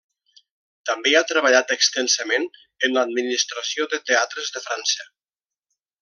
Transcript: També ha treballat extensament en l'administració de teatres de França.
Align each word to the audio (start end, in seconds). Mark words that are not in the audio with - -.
També 0.89 1.11
ha 1.17 1.21
treballat 1.31 1.73
extensament 1.75 2.47
en 2.87 2.97
l'administració 2.97 3.87
de 3.95 4.03
teatres 4.13 4.49
de 4.57 4.63
França. 4.69 5.07